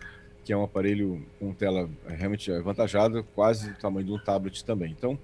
que 0.46 0.50
é 0.50 0.56
um 0.56 0.64
aparelho 0.64 1.22
com 1.38 1.52
tela 1.52 1.90
realmente 2.08 2.50
avantajada, 2.50 3.22
quase 3.34 3.72
do 3.72 3.78
tamanho 3.78 4.06
de 4.06 4.12
um 4.12 4.18
tablet 4.18 4.64
também. 4.64 4.94
Então, 4.96 5.18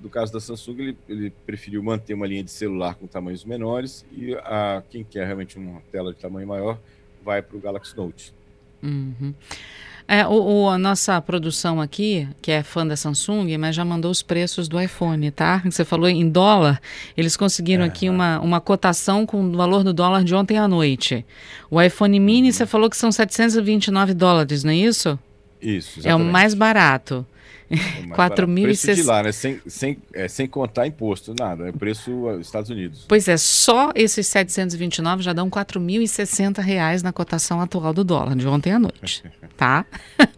no 0.00 0.08
caso 0.08 0.32
da 0.32 0.38
Samsung, 0.38 0.78
ele, 0.78 0.98
ele 1.08 1.30
preferiu 1.44 1.82
manter 1.82 2.14
uma 2.14 2.28
linha 2.28 2.44
de 2.44 2.50
celular 2.52 2.94
com 2.94 3.08
tamanhos 3.08 3.44
menores 3.44 4.06
e 4.12 4.36
a 4.36 4.84
quem 4.88 5.02
quer 5.02 5.26
realmente 5.26 5.58
uma 5.58 5.80
tela 5.90 6.14
de 6.14 6.20
tamanho 6.20 6.46
maior 6.46 6.78
vai 7.24 7.42
para 7.42 7.56
o 7.56 7.60
Galaxy 7.60 7.96
Note. 7.96 8.32
Uhum. 8.82 9.34
É, 10.08 10.24
o, 10.26 10.64
o, 10.64 10.68
a 10.68 10.78
nossa 10.78 11.20
produção 11.20 11.80
aqui, 11.80 12.28
que 12.40 12.52
é 12.52 12.62
fã 12.62 12.86
da 12.86 12.96
Samsung, 12.96 13.56
mas 13.58 13.74
já 13.74 13.84
mandou 13.84 14.10
os 14.10 14.22
preços 14.22 14.68
do 14.68 14.80
iPhone, 14.80 15.30
tá? 15.32 15.60
Você 15.64 15.84
falou 15.84 16.08
em 16.08 16.28
dólar, 16.28 16.80
eles 17.16 17.36
conseguiram 17.36 17.82
é, 17.84 17.88
aqui 17.88 18.08
uma, 18.08 18.38
uma 18.38 18.60
cotação 18.60 19.26
com 19.26 19.44
o 19.44 19.56
valor 19.56 19.82
do 19.82 19.92
dólar 19.92 20.22
de 20.22 20.32
ontem 20.34 20.58
à 20.58 20.68
noite. 20.68 21.26
O 21.68 21.82
iPhone 21.82 22.20
mini, 22.20 22.48
uhum. 22.48 22.52
você 22.52 22.66
falou 22.66 22.88
que 22.88 22.96
são 22.96 23.10
729 23.10 24.14
dólares, 24.14 24.62
não 24.62 24.70
é 24.70 24.76
isso? 24.76 25.18
Isso, 25.60 26.00
exatamente. 26.00 26.08
É 26.08 26.14
o 26.14 26.32
mais 26.32 26.54
barato. 26.54 27.26
4 28.14 28.46
mil 28.48 28.64
preço 28.64 28.94
de 28.94 29.02
lá, 29.02 29.22
né? 29.22 29.32
Sem, 29.32 29.60
sem, 29.66 29.98
é, 30.12 30.28
sem 30.28 30.46
contar 30.46 30.86
imposto, 30.86 31.34
nada. 31.38 31.68
É 31.68 31.72
preço 31.72 32.38
Estados 32.40 32.70
Unidos. 32.70 33.04
Pois 33.08 33.26
é, 33.26 33.36
só 33.36 33.90
esses 33.94 34.26
729 34.28 35.22
já 35.22 35.32
dão 35.32 35.50
4.060 35.50 36.60
reais 36.60 37.02
na 37.02 37.12
cotação 37.12 37.60
atual 37.60 37.92
do 37.92 38.04
dólar, 38.04 38.36
de 38.36 38.46
ontem 38.46 38.72
à 38.72 38.78
noite, 38.78 39.24
tá? 39.56 39.84
É. 40.18 40.28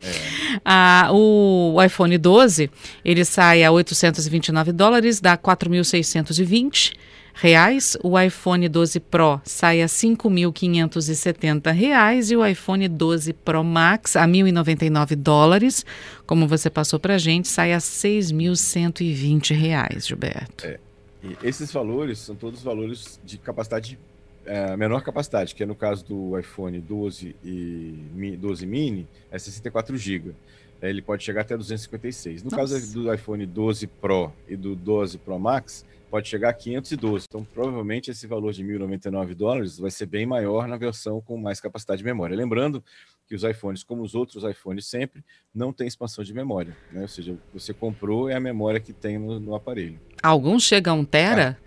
ah, 0.64 1.08
o, 1.12 1.74
o 1.74 1.82
iPhone 1.82 2.16
12, 2.16 2.70
ele 3.04 3.24
sai 3.24 3.62
a 3.62 3.70
829 3.70 4.72
dólares, 4.72 5.20
dá 5.20 5.36
4.620 5.36 6.94
reais, 7.40 7.96
o 8.02 8.18
iPhone 8.18 8.68
12 8.68 8.98
Pro 9.00 9.40
sai 9.44 9.80
a 9.80 9.86
5.570 9.86 11.72
reais 11.72 12.30
e 12.30 12.36
o 12.36 12.44
iPhone 12.44 12.88
12 12.88 13.32
Pro 13.32 13.62
Max 13.62 14.16
a 14.16 14.26
1.099 14.26 15.14
dólares, 15.14 15.86
como 16.26 16.48
você 16.48 16.68
passou 16.68 16.98
para 16.98 17.14
a 17.14 17.18
gente, 17.18 17.46
sai 17.46 17.72
a 17.72 17.78
6.120 17.78 19.54
reais, 19.54 20.06
Gilberto. 20.06 20.66
É. 20.66 20.78
E 21.22 21.36
esses 21.42 21.72
valores 21.72 22.18
são 22.18 22.34
todos 22.34 22.62
valores 22.62 23.20
de 23.24 23.38
capacidade 23.38 23.98
é, 24.44 24.76
menor 24.76 25.02
capacidade, 25.02 25.54
que 25.54 25.62
é 25.62 25.66
no 25.66 25.74
caso 25.74 26.04
do 26.06 26.38
iPhone 26.38 26.80
12 26.80 27.36
e 27.44 28.36
12 28.40 28.66
mini, 28.66 29.06
é 29.30 29.38
64 29.38 29.96
GB. 29.96 30.32
Ele 30.80 31.02
pode 31.02 31.22
chegar 31.22 31.42
até 31.42 31.56
256. 31.56 32.44
No 32.44 32.50
Nossa. 32.50 32.56
caso 32.56 32.94
do 32.94 33.12
iPhone 33.12 33.44
12 33.44 33.86
Pro 33.86 34.32
e 34.48 34.56
do 34.56 34.74
12 34.74 35.18
Pro 35.18 35.38
Max, 35.38 35.84
pode 36.10 36.28
chegar 36.28 36.50
a 36.50 36.52
512. 36.52 37.26
Então, 37.28 37.44
provavelmente, 37.44 38.10
esse 38.10 38.26
valor 38.26 38.52
de 38.52 38.64
1.099 38.64 39.34
dólares 39.34 39.78
vai 39.78 39.90
ser 39.90 40.06
bem 40.06 40.26
maior 40.26 40.66
na 40.66 40.76
versão 40.76 41.20
com 41.20 41.36
mais 41.36 41.60
capacidade 41.60 41.98
de 41.98 42.04
memória. 42.04 42.36
Lembrando 42.36 42.82
que 43.26 43.34
os 43.34 43.42
iPhones, 43.44 43.82
como 43.82 44.02
os 44.02 44.14
outros 44.14 44.42
iPhones 44.42 44.86
sempre, 44.86 45.22
não 45.54 45.72
tem 45.72 45.86
expansão 45.86 46.24
de 46.24 46.32
memória. 46.32 46.74
Né? 46.90 47.02
Ou 47.02 47.08
seja, 47.08 47.36
você 47.52 47.74
comprou 47.74 48.28
é 48.28 48.34
a 48.34 48.40
memória 48.40 48.80
que 48.80 48.92
tem 48.92 49.18
no, 49.18 49.38
no 49.38 49.54
aparelho. 49.54 50.00
Alguns 50.22 50.62
chegam 50.62 50.94
a 50.94 50.98
um 50.98 51.04
tera? 51.04 51.58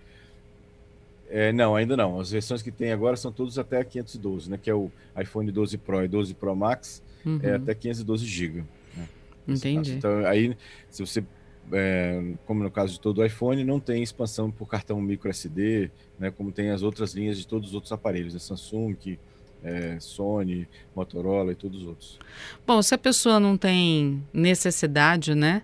É. 1.29 1.49
é, 1.49 1.53
não, 1.53 1.75
ainda 1.75 1.95
não. 1.95 2.19
As 2.19 2.31
versões 2.31 2.61
que 2.63 2.71
tem 2.71 2.91
agora 2.91 3.15
são 3.15 3.31
todas 3.31 3.59
até 3.59 3.83
512, 3.83 4.49
né? 4.49 4.59
Que 4.61 4.69
é 4.69 4.73
o 4.73 4.91
iPhone 5.19 5.51
12 5.51 5.77
Pro 5.77 6.03
e 6.03 6.07
12 6.07 6.33
Pro 6.33 6.55
Max, 6.55 7.03
é 7.23 7.29
uhum. 7.29 7.39
é 7.43 7.55
até 7.55 7.75
512 7.75 8.25
GB. 8.25 8.63
Né? 8.97 9.07
Entendi. 9.47 9.93
Então, 9.93 10.25
aí, 10.25 10.57
se 10.89 11.05
você 11.05 11.23
é, 11.71 12.33
como 12.45 12.63
no 12.63 12.71
caso 12.71 12.93
de 12.93 12.99
todo 12.99 13.19
o 13.19 13.25
iPhone, 13.25 13.63
não 13.63 13.79
tem 13.79 14.03
expansão 14.03 14.51
por 14.51 14.67
cartão 14.67 14.99
micro 15.01 15.29
SD, 15.29 15.91
né, 16.19 16.31
como 16.31 16.51
tem 16.51 16.69
as 16.69 16.81
outras 16.81 17.13
linhas 17.13 17.37
de 17.37 17.47
todos 17.47 17.69
os 17.69 17.75
outros 17.75 17.91
aparelhos, 17.91 18.33
né, 18.33 18.39
Samsung, 18.39 19.17
é, 19.63 19.97
Sony, 19.99 20.67
Motorola 20.95 21.51
e 21.51 21.55
todos 21.55 21.81
os 21.81 21.87
outros. 21.87 22.19
Bom, 22.65 22.81
se 22.81 22.95
a 22.95 22.97
pessoa 22.97 23.39
não 23.39 23.57
tem 23.57 24.23
necessidade, 24.33 25.35
né? 25.35 25.61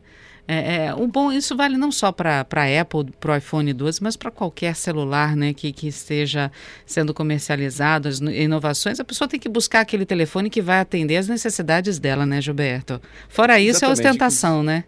É, 0.48 0.86
é, 0.86 0.96
o 0.96 1.06
bom, 1.08 1.30
isso 1.30 1.58
vale 1.58 1.76
não 1.76 1.92
só 1.92 2.10
para 2.10 2.40
a 2.40 2.82
Apple, 2.82 3.12
para 3.20 3.34
o 3.34 3.36
iPhone 3.36 3.74
12, 3.74 4.02
mas 4.02 4.16
para 4.16 4.32
qualquer 4.32 4.78
celular 4.78 5.36
né, 5.36 5.54
que, 5.54 5.74
que 5.74 5.88
esteja 5.88 6.50
sendo 6.86 7.14
comercializado, 7.14 8.08
as 8.08 8.20
inovações, 8.20 8.98
a 8.98 9.04
pessoa 9.04 9.28
tem 9.28 9.42
que 9.42 9.50
buscar 9.50 9.82
aquele 9.82 10.06
telefone 10.06 10.50
que 10.50 10.62
vai 10.62 10.80
atender 10.80 11.18
as 11.18 11.28
necessidades 11.28 12.00
dela, 12.00 12.26
né, 12.26 12.40
Gilberto? 12.40 13.02
Fora 13.28 13.60
isso, 13.60 13.80
Exatamente. 13.80 14.00
é 14.00 14.10
ostentação, 14.10 14.64
né? 14.64 14.86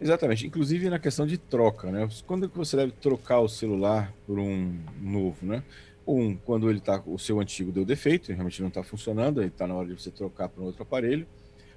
Exatamente, 0.00 0.46
inclusive 0.46 0.90
na 0.90 0.98
questão 0.98 1.26
de 1.26 1.38
troca, 1.38 1.90
né? 1.90 2.06
Quando 2.26 2.48
que 2.48 2.56
você 2.56 2.76
deve 2.76 2.92
trocar 2.92 3.40
o 3.40 3.48
celular 3.48 4.12
por 4.26 4.38
um 4.38 4.78
novo, 5.00 5.46
né? 5.46 5.62
Um, 6.06 6.36
quando 6.36 6.68
ele 6.68 6.80
tá, 6.80 7.02
o 7.06 7.18
seu 7.18 7.40
antigo 7.40 7.72
deu 7.72 7.84
defeito, 7.84 8.30
realmente 8.30 8.60
não 8.60 8.68
está 8.68 8.82
funcionando, 8.82 9.40
aí 9.40 9.48
está 9.48 9.66
na 9.66 9.74
hora 9.74 9.88
de 9.88 9.94
você 9.94 10.10
trocar 10.10 10.48
para 10.48 10.62
um 10.62 10.66
outro 10.66 10.82
aparelho. 10.82 11.26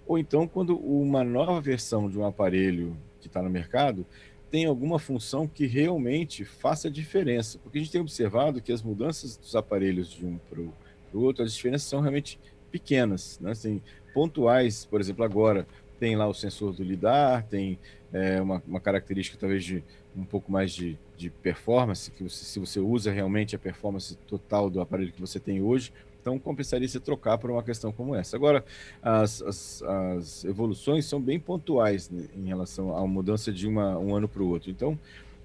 Ou 0.05 0.17
então 0.17 0.47
quando 0.47 0.77
uma 0.77 1.23
nova 1.23 1.61
versão 1.61 2.09
de 2.09 2.17
um 2.19 2.25
aparelho 2.25 2.95
que 3.21 3.27
está 3.27 3.41
no 3.41 3.49
mercado 3.49 4.05
tem 4.51 4.65
alguma 4.65 4.99
função 4.99 5.47
que 5.47 5.65
realmente 5.65 6.43
faça 6.43 6.89
diferença. 6.89 7.59
Porque 7.59 7.77
a 7.77 7.81
gente 7.81 7.91
tem 7.91 8.01
observado 8.01 8.61
que 8.61 8.71
as 8.71 8.81
mudanças 8.81 9.37
dos 9.37 9.55
aparelhos 9.55 10.09
de 10.09 10.25
um 10.25 10.39
para 10.49 10.59
o 10.59 11.21
outro, 11.21 11.43
as 11.43 11.53
diferenças 11.53 11.87
são 11.87 12.01
realmente 12.01 12.39
pequenas, 12.71 13.39
né? 13.39 13.51
Assim, 13.51 13.81
pontuais, 14.13 14.85
por 14.85 14.99
exemplo, 14.99 15.23
agora 15.23 15.67
tem 15.99 16.15
lá 16.15 16.27
o 16.27 16.33
sensor 16.33 16.73
do 16.73 16.83
lidar, 16.83 17.43
tem 17.43 17.77
é, 18.13 18.41
uma, 18.41 18.63
uma, 18.65 18.79
característica 18.79 19.37
talvez 19.37 19.63
de 19.63 19.83
um 20.15 20.23
pouco 20.23 20.51
mais 20.51 20.71
de, 20.71 20.97
de 21.17 21.29
performance, 21.29 22.09
que 22.09 22.23
você, 22.23 22.45
se 22.45 22.59
você 22.59 22.79
usa 22.79 23.11
realmente 23.11 23.55
a 23.55 23.59
performance 23.59 24.15
total 24.27 24.69
do 24.69 24.81
aparelho 24.81 25.11
que 25.11 25.21
você 25.21 25.39
tem 25.39 25.61
hoje, 25.61 25.93
então 26.21 26.39
compensaria 26.39 26.87
se 26.87 26.99
trocar 26.99 27.37
por 27.37 27.51
uma 27.51 27.63
questão 27.63 27.91
como 27.91 28.15
essa. 28.15 28.35
Agora, 28.35 28.63
as, 29.01 29.41
as, 29.41 29.83
as 29.83 30.45
evoluções 30.45 31.05
são 31.05 31.21
bem 31.21 31.39
pontuais 31.39 32.09
né, 32.09 32.27
em 32.35 32.47
relação 32.47 32.95
à 32.95 33.05
mudança 33.07 33.51
de 33.51 33.67
uma, 33.67 33.97
um 33.97 34.15
ano 34.15 34.27
para 34.27 34.41
o 34.41 34.49
outro. 34.49 34.69
Então, 34.69 34.97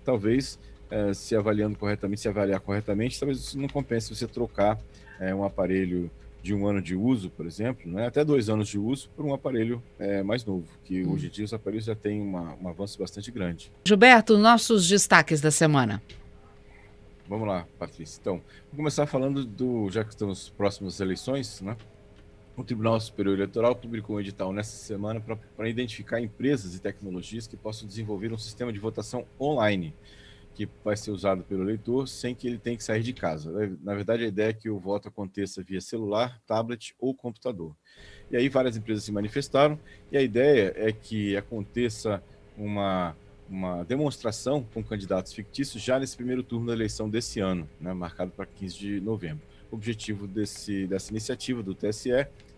talvez 0.04 0.58
é, 0.90 1.14
se 1.14 1.36
avaliando 1.36 1.78
corretamente, 1.78 2.20
se 2.20 2.28
avaliar 2.28 2.60
corretamente, 2.60 3.18
talvez 3.18 3.38
isso 3.38 3.58
não 3.58 3.68
compense 3.68 4.14
você 4.14 4.26
trocar 4.26 4.78
é, 5.20 5.34
um 5.34 5.44
aparelho 5.44 6.10
de 6.44 6.52
um 6.52 6.66
ano 6.66 6.82
de 6.82 6.94
uso, 6.94 7.30
por 7.30 7.46
exemplo, 7.46 7.90
né, 7.90 8.06
até 8.06 8.22
dois 8.22 8.50
anos 8.50 8.68
de 8.68 8.78
uso, 8.78 9.08
por 9.16 9.24
um 9.24 9.32
aparelho 9.32 9.82
é, 9.98 10.22
mais 10.22 10.44
novo, 10.44 10.68
que 10.84 11.02
hum. 11.02 11.12
hoje 11.12 11.28
em 11.28 11.30
dia 11.30 11.44
os 11.46 11.54
aparelhos 11.54 11.86
já 11.86 11.94
têm 11.94 12.20
uma, 12.20 12.54
um 12.60 12.68
avanço 12.68 12.98
bastante 12.98 13.30
grande. 13.30 13.72
Gilberto, 13.86 14.36
nossos 14.36 14.86
destaques 14.86 15.40
da 15.40 15.50
semana. 15.50 16.02
Vamos 17.26 17.48
lá, 17.48 17.66
Patrícia. 17.78 18.18
Então, 18.20 18.34
vamos 18.34 18.76
começar 18.76 19.06
falando 19.06 19.42
do, 19.42 19.88
já 19.90 20.04
que 20.04 20.10
estamos 20.10 20.50
próximos 20.50 20.96
às 20.96 21.00
eleições, 21.00 21.62
né? 21.62 21.78
O 22.54 22.62
Tribunal 22.62 23.00
Superior 23.00 23.36
Eleitoral 23.36 23.74
publicou 23.74 24.16
um 24.16 24.20
edital 24.20 24.52
nessa 24.52 24.76
semana 24.76 25.22
para 25.56 25.66
identificar 25.66 26.20
empresas 26.20 26.74
e 26.74 26.78
tecnologias 26.78 27.46
que 27.46 27.56
possam 27.56 27.88
desenvolver 27.88 28.30
um 28.34 28.38
sistema 28.38 28.70
de 28.70 28.78
votação 28.78 29.24
online 29.40 29.94
que 30.54 30.68
vai 30.84 30.96
ser 30.96 31.10
usado 31.10 31.42
pelo 31.42 31.62
eleitor 31.62 32.06
sem 32.06 32.34
que 32.34 32.46
ele 32.46 32.58
tenha 32.58 32.76
que 32.76 32.84
sair 32.84 33.02
de 33.02 33.12
casa. 33.12 33.50
Na 33.82 33.94
verdade, 33.94 34.24
a 34.24 34.28
ideia 34.28 34.50
é 34.50 34.52
que 34.52 34.70
o 34.70 34.78
voto 34.78 35.08
aconteça 35.08 35.62
via 35.62 35.80
celular, 35.80 36.40
tablet 36.46 36.94
ou 36.98 37.14
computador. 37.14 37.74
E 38.30 38.36
aí 38.36 38.48
várias 38.48 38.76
empresas 38.76 39.04
se 39.04 39.12
manifestaram 39.12 39.78
e 40.10 40.16
a 40.16 40.22
ideia 40.22 40.72
é 40.76 40.92
que 40.92 41.36
aconteça 41.36 42.22
uma, 42.56 43.16
uma 43.48 43.82
demonstração 43.84 44.64
com 44.72 44.82
candidatos 44.82 45.32
fictícios 45.32 45.82
já 45.82 45.98
nesse 45.98 46.16
primeiro 46.16 46.42
turno 46.42 46.66
da 46.66 46.72
eleição 46.72 47.10
desse 47.10 47.40
ano, 47.40 47.68
né, 47.80 47.92
marcado 47.92 48.30
para 48.30 48.46
15 48.46 48.78
de 48.78 49.00
novembro. 49.00 49.44
O 49.70 49.74
objetivo 49.74 50.26
desse, 50.26 50.86
dessa 50.86 51.10
iniciativa 51.10 51.62
do 51.62 51.74
TSE 51.74 52.10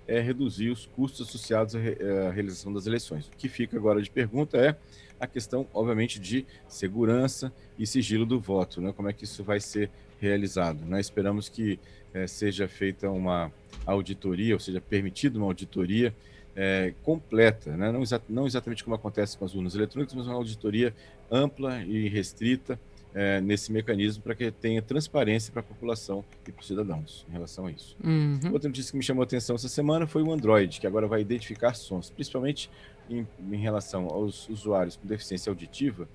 é 0.06 0.20
reduzir 0.20 0.70
os 0.70 0.86
custos 0.86 1.26
associados 1.26 1.74
à, 1.74 1.78
à 1.78 2.30
realização 2.30 2.72
das 2.72 2.86
eleições. 2.86 3.26
O 3.26 3.30
que 3.32 3.48
fica 3.48 3.76
agora 3.76 4.00
de 4.00 4.10
pergunta 4.10 4.56
é 4.58 4.76
a 5.18 5.26
questão, 5.26 5.66
obviamente, 5.72 6.18
de 6.18 6.46
segurança 6.68 7.52
e 7.78 7.86
sigilo 7.86 8.26
do 8.26 8.38
voto, 8.38 8.80
né? 8.80 8.92
Como 8.94 9.08
é 9.08 9.12
que 9.12 9.24
isso 9.24 9.42
vai 9.42 9.60
ser 9.60 9.90
realizado? 10.20 10.84
Né? 10.84 11.00
Esperamos 11.00 11.48
que 11.48 11.78
é, 12.12 12.26
seja 12.26 12.66
feita 12.68 13.10
uma 13.10 13.52
auditoria, 13.84 14.54
ou 14.54 14.60
seja, 14.60 14.80
permitida 14.80 15.38
uma 15.38 15.46
auditoria 15.46 16.14
é, 16.54 16.94
completa, 17.02 17.76
né? 17.76 17.92
não, 17.92 18.02
exa 18.02 18.20
não, 18.28 18.46
exatamente 18.46 18.82
como 18.82 18.96
acontece 18.96 19.36
com 19.36 19.44
as 19.44 19.54
urnas 19.54 19.74
eletrônicas, 19.74 20.14
mas 20.14 20.26
uma 20.26 20.34
auditoria 20.34 20.94
ampla 21.30 21.82
e 21.82 22.08
restrita 22.08 22.78
é, 23.14 23.40
nesse 23.40 23.72
mecanismo 23.72 24.22
para 24.22 24.34
que 24.34 24.50
tenha 24.50 24.82
transparência 24.82 25.52
para 25.52 25.60
a 25.60 25.62
população 25.62 26.24
e 26.46 26.52
para 26.52 26.60
os 26.60 26.66
cidadãos 26.66 27.26
em 27.28 27.32
relação 27.32 27.66
a 27.66 27.70
isso. 27.70 27.96
Uhum. 28.02 28.52
Outra 28.52 28.68
notícia 28.68 28.90
que 28.90 28.96
me 28.96 29.02
chamou 29.02 29.22
a 29.22 29.24
atenção 29.24 29.56
essa 29.56 29.68
semana 29.68 30.06
foi 30.06 30.22
o 30.22 30.32
Android, 30.32 30.80
que 30.80 30.86
agora 30.86 31.06
vai 31.06 31.20
identificar 31.20 31.74
sons, 31.74 32.10
principalmente 32.10 32.70
em, 33.08 33.26
em 33.52 33.56
relação 33.56 34.06
aos 34.08 34.48
usuários 34.48 34.96
com 34.96 35.06
deficiência 35.06 35.50
auditiva, 35.50 36.08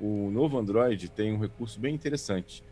o 0.00 0.30
novo 0.30 0.58
Android 0.58 1.08
tem 1.10 1.32
um 1.32 1.38
recurso 1.38 1.78
bem 1.78 1.94
interessante. 1.94 2.64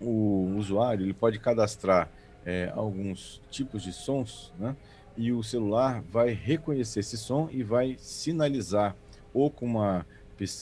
O 0.00 0.54
usuário 0.56 1.04
ele 1.04 1.14
pode 1.14 1.40
cadastrar 1.40 2.10
é, 2.46 2.72
alguns 2.74 3.42
tipos 3.50 3.82
de 3.82 3.92
sons, 3.92 4.52
né? 4.58 4.76
e 5.16 5.32
o 5.32 5.42
celular 5.42 6.00
vai 6.02 6.30
reconhecer 6.30 7.00
esse 7.00 7.18
som 7.18 7.48
e 7.50 7.64
vai 7.64 7.96
sinalizar 7.98 8.96
ou 9.34 9.50
com 9.50 9.66
uma, 9.66 10.06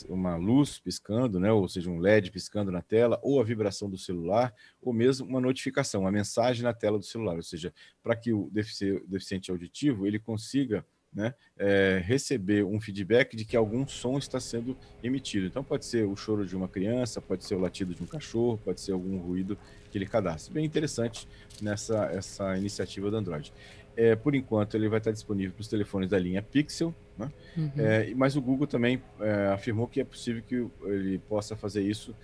uma 0.08 0.36
luz 0.36 0.78
piscando, 0.78 1.38
né? 1.38 1.52
ou 1.52 1.68
seja, 1.68 1.90
um 1.90 1.98
LED 1.98 2.30
piscando 2.30 2.72
na 2.72 2.80
tela, 2.80 3.20
ou 3.22 3.38
a 3.38 3.44
vibração 3.44 3.90
do 3.90 3.98
celular, 3.98 4.54
ou 4.80 4.94
mesmo 4.94 5.26
uma 5.28 5.40
notificação, 5.40 6.00
uma 6.00 6.10
mensagem 6.10 6.62
na 6.62 6.72
tela 6.72 6.98
do 6.98 7.04
celular, 7.04 7.36
ou 7.36 7.42
seja, 7.42 7.72
para 8.02 8.16
que 8.16 8.32
o 8.32 8.50
deficiente 8.50 9.50
auditivo 9.50 10.06
ele 10.06 10.18
consiga 10.18 10.84
né, 11.16 11.32
é, 11.58 12.02
receber 12.04 12.62
um 12.62 12.78
feedback 12.78 13.34
de 13.34 13.46
que 13.46 13.56
algum 13.56 13.88
som 13.88 14.18
está 14.18 14.38
sendo 14.38 14.76
emitido. 15.02 15.46
Então, 15.46 15.64
pode 15.64 15.86
ser 15.86 16.04
o 16.04 16.14
choro 16.14 16.46
de 16.46 16.54
uma 16.54 16.68
criança, 16.68 17.22
pode 17.22 17.42
ser 17.42 17.54
o 17.54 17.58
latido 17.58 17.94
de 17.94 18.02
um 18.02 18.06
cachorro, 18.06 18.60
pode 18.62 18.82
ser 18.82 18.92
algum 18.92 19.16
ruído 19.16 19.56
que 19.90 19.96
ele 19.96 20.04
cadastre. 20.04 20.52
Bem 20.52 20.66
interessante 20.66 21.26
nessa 21.62 22.04
essa 22.12 22.56
iniciativa 22.58 23.10
do 23.10 23.16
Android. 23.16 23.50
É, 23.96 24.14
por 24.14 24.34
enquanto, 24.34 24.76
ele 24.76 24.90
vai 24.90 24.98
estar 24.98 25.10
disponível 25.10 25.54
para 25.54 25.62
os 25.62 25.68
telefones 25.68 26.10
da 26.10 26.18
linha 26.18 26.42
Pixel, 26.42 26.94
né? 27.16 27.32
uhum. 27.56 27.72
é, 27.78 28.12
mas 28.14 28.36
o 28.36 28.42
Google 28.42 28.66
também 28.66 29.02
é, 29.18 29.46
afirmou 29.46 29.88
que 29.88 30.02
é 30.02 30.04
possível 30.04 30.42
que 30.46 30.66
ele 30.84 31.18
possa 31.20 31.56
fazer 31.56 31.82
isso. 31.82 32.14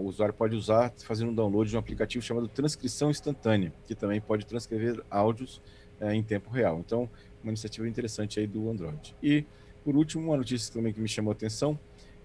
O 0.00 0.04
usuário 0.04 0.32
pode 0.32 0.56
usar 0.56 0.90
fazendo 1.04 1.30
um 1.30 1.34
download 1.34 1.68
de 1.68 1.76
um 1.76 1.78
aplicativo 1.78 2.24
chamado 2.24 2.48
Transcrição 2.48 3.10
Instantânea, 3.10 3.70
que 3.86 3.94
também 3.94 4.18
pode 4.18 4.46
transcrever 4.46 5.04
áudios 5.10 5.60
é, 6.00 6.14
em 6.14 6.22
tempo 6.22 6.50
real. 6.50 6.78
Então, 6.84 7.08
uma 7.42 7.50
iniciativa 7.50 7.88
interessante 7.88 8.40
aí 8.40 8.46
do 8.46 8.70
Android. 8.70 9.14
E, 9.22 9.44
por 9.84 9.96
último, 9.96 10.24
uma 10.24 10.36
notícia 10.36 10.72
também 10.72 10.92
que 10.92 11.00
me 11.00 11.08
chamou 11.08 11.30
a 11.30 11.34
atenção 11.34 11.78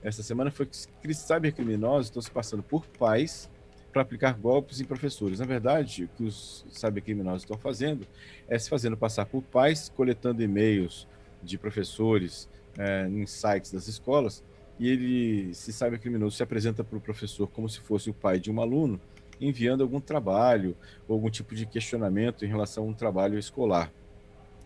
essa 0.03 0.21
semana 0.21 0.51
foi 0.51 0.65
que 0.65 1.13
cybercriminosos 1.13 2.07
estão 2.07 2.21
se 2.21 2.29
passando 2.29 2.61
por 2.61 2.85
pais 2.85 3.49
para 3.93 4.01
aplicar 4.01 4.33
golpes 4.33 4.81
em 4.81 4.85
professores. 4.85 5.39
Na 5.39 5.45
verdade, 5.45 6.03
o 6.03 6.07
que 6.09 6.23
os 6.23 6.65
cybercriminosos 6.71 7.43
estão 7.43 7.57
fazendo 7.57 8.05
é 8.49 8.59
se 8.59 8.69
fazendo 8.69 8.97
passar 8.97 9.25
por 9.25 9.41
pais, 9.41 9.87
coletando 9.95 10.43
e-mails 10.43 11.07
de 11.41 11.57
professores 11.57 12.49
é, 12.77 13.07
em 13.07 13.25
sites 13.25 13.71
das 13.71 13.87
escolas, 13.87 14.43
e 14.79 14.89
ele, 14.89 15.51
esse 15.51 15.71
cybercriminoso, 15.71 16.35
se 16.35 16.43
apresenta 16.43 16.83
para 16.83 16.97
o 16.97 17.01
professor 17.01 17.47
como 17.47 17.69
se 17.69 17.79
fosse 17.79 18.09
o 18.09 18.13
pai 18.13 18.39
de 18.39 18.51
um 18.51 18.59
aluno, 18.59 18.99
enviando 19.47 19.81
algum 19.81 19.99
trabalho 19.99 20.75
ou 21.07 21.15
algum 21.15 21.29
tipo 21.29 21.55
de 21.55 21.65
questionamento 21.65 22.45
em 22.45 22.47
relação 22.47 22.83
a 22.83 22.87
um 22.87 22.93
trabalho 22.93 23.37
escolar. 23.37 23.91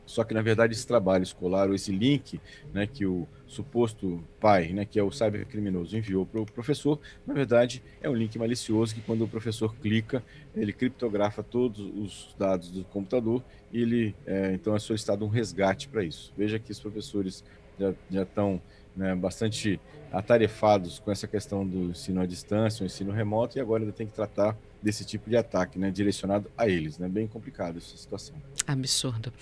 Só 0.05 0.23
que, 0.23 0.33
na 0.33 0.41
verdade, 0.41 0.73
esse 0.73 0.87
trabalho 0.87 1.23
escolar, 1.23 1.67
ou 1.67 1.75
esse 1.75 1.91
link 1.91 2.39
né, 2.73 2.87
que 2.87 3.05
o 3.05 3.27
suposto 3.47 4.23
pai, 4.39 4.73
né, 4.73 4.85
que 4.85 4.99
é 4.99 5.03
o 5.03 5.11
cybercriminoso, 5.11 5.97
enviou 5.97 6.25
para 6.25 6.41
o 6.41 6.45
professor, 6.45 6.99
na 7.25 7.33
verdade, 7.33 7.81
é 8.01 8.09
um 8.09 8.13
link 8.13 8.37
malicioso 8.37 8.93
que, 8.93 9.01
quando 9.01 9.23
o 9.23 9.27
professor 9.27 9.73
clica, 9.75 10.23
ele 10.55 10.73
criptografa 10.73 11.41
todos 11.41 11.79
os 11.79 12.35
dados 12.37 12.69
do 12.69 12.83
computador 12.83 13.43
e 13.71 13.81
ele, 13.81 14.15
é, 14.25 14.53
então, 14.53 14.75
é 14.75 14.79
solicitado 14.79 15.25
um 15.25 15.29
resgate 15.29 15.87
para 15.87 16.03
isso. 16.03 16.33
Veja 16.37 16.59
que 16.59 16.71
os 16.71 16.79
professores 16.79 17.43
já, 17.79 18.21
estão 18.21 18.61
né, 18.95 19.15
bastante 19.15 19.79
atarefados 20.11 20.99
com 20.99 21.11
essa 21.11 21.27
questão 21.27 21.65
do 21.65 21.91
ensino 21.91 22.21
à 22.21 22.25
distância, 22.25 22.83
o 22.83 22.85
ensino 22.85 23.11
remoto, 23.11 23.57
e 23.57 23.61
agora 23.61 23.83
ainda 23.83 23.93
tem 23.93 24.07
que 24.07 24.13
tratar 24.13 24.57
desse 24.81 25.03
tipo 25.03 25.29
de 25.29 25.35
ataque, 25.35 25.77
né, 25.77 25.91
direcionado 25.91 26.49
a 26.57 26.67
eles, 26.67 26.97
né, 26.97 27.07
bem 27.07 27.27
complicado 27.27 27.77
essa 27.77 27.97
situação. 27.97 28.35
Absurdo. 28.65 29.33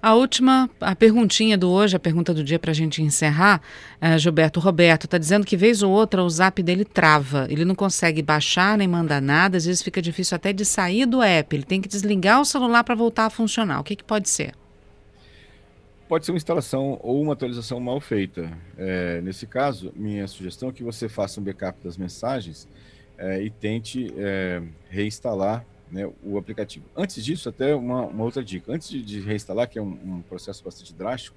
A 0.00 0.14
última, 0.14 0.70
a 0.80 0.94
perguntinha 0.94 1.56
do 1.58 1.70
hoje, 1.70 1.96
a 1.96 2.00
pergunta 2.00 2.32
do 2.32 2.44
dia 2.44 2.58
para 2.58 2.70
a 2.70 2.74
gente 2.74 3.02
encerrar, 3.02 3.51
é, 4.00 4.18
Gilberto 4.18 4.60
Roberto 4.60 5.04
está 5.04 5.18
dizendo 5.18 5.44
que 5.44 5.56
vez 5.56 5.82
ou 5.82 5.90
outra 5.90 6.22
o 6.22 6.30
Zap 6.30 6.62
dele 6.62 6.84
trava, 6.84 7.46
ele 7.50 7.64
não 7.64 7.74
consegue 7.74 8.22
baixar 8.22 8.78
nem 8.78 8.86
mandar 8.86 9.20
nada, 9.20 9.56
às 9.56 9.64
vezes 9.64 9.82
fica 9.82 10.00
difícil 10.00 10.36
até 10.36 10.52
de 10.52 10.64
sair 10.64 11.06
do 11.06 11.22
app, 11.22 11.54
ele 11.54 11.64
tem 11.64 11.80
que 11.80 11.88
desligar 11.88 12.40
o 12.40 12.44
celular 12.44 12.84
para 12.84 12.94
voltar 12.94 13.26
a 13.26 13.30
funcionar. 13.30 13.80
O 13.80 13.84
que, 13.84 13.96
que 13.96 14.04
pode 14.04 14.28
ser? 14.28 14.54
Pode 16.08 16.26
ser 16.26 16.32
uma 16.32 16.36
instalação 16.36 17.00
ou 17.02 17.22
uma 17.22 17.32
atualização 17.32 17.80
mal 17.80 17.98
feita. 17.98 18.52
É, 18.76 19.20
nesse 19.22 19.46
caso, 19.46 19.92
minha 19.96 20.26
sugestão 20.28 20.68
é 20.68 20.72
que 20.72 20.82
você 20.82 21.08
faça 21.08 21.40
um 21.40 21.42
backup 21.42 21.82
das 21.82 21.96
mensagens 21.96 22.68
é, 23.16 23.42
e 23.42 23.48
tente 23.48 24.12
é, 24.18 24.62
reinstalar 24.90 25.64
né, 25.92 26.10
o 26.22 26.38
aplicativo. 26.38 26.86
Antes 26.96 27.22
disso, 27.22 27.48
até 27.48 27.74
uma, 27.74 28.06
uma 28.06 28.24
outra 28.24 28.42
dica. 28.42 28.72
Antes 28.72 28.88
de, 28.88 29.02
de 29.02 29.20
reinstalar, 29.20 29.68
que 29.68 29.78
é 29.78 29.82
um, 29.82 29.98
um, 30.04 30.22
processo 30.22 30.64
bastante 30.64 30.94
drástico, 30.94 31.36